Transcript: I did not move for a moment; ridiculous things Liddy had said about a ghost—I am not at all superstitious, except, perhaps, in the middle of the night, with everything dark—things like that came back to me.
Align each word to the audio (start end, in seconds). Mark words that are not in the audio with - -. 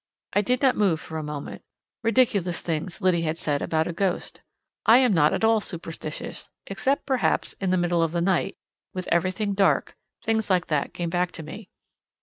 I 0.33 0.41
did 0.41 0.63
not 0.63 0.75
move 0.75 0.99
for 0.99 1.19
a 1.19 1.23
moment; 1.23 1.61
ridiculous 2.01 2.61
things 2.63 3.01
Liddy 3.01 3.21
had 3.21 3.37
said 3.37 3.61
about 3.61 3.85
a 3.85 3.93
ghost—I 3.93 4.97
am 4.97 5.13
not 5.13 5.31
at 5.31 5.43
all 5.43 5.61
superstitious, 5.61 6.49
except, 6.65 7.05
perhaps, 7.05 7.53
in 7.61 7.69
the 7.69 7.77
middle 7.77 8.01
of 8.01 8.11
the 8.11 8.19
night, 8.19 8.57
with 8.95 9.07
everything 9.11 9.53
dark—things 9.53 10.49
like 10.49 10.65
that 10.69 10.95
came 10.95 11.11
back 11.11 11.31
to 11.33 11.43
me. 11.43 11.69